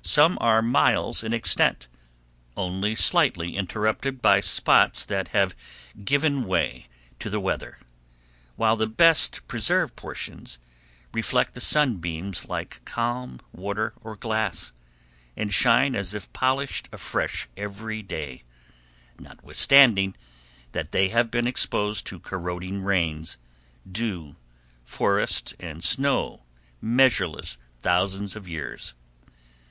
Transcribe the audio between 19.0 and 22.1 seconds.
notwithstanding they have been exposed